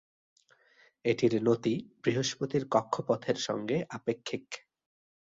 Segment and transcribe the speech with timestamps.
[1.05, 4.45] এটির নতি বৃহস্পতির কক্ষপথের সঙ্গে আপেক্ষিক।